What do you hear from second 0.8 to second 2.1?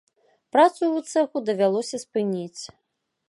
ў цэху давялося